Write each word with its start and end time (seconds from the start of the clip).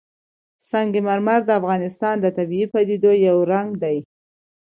سنگ 0.69 0.93
مرمر 1.07 1.39
د 1.45 1.49
افغانستان 1.59 2.15
د 2.21 2.25
طبیعي 2.37 2.67
پدیدو 2.73 3.11
یو 3.27 3.37
رنګ 3.51 3.69
دی. 3.83 3.97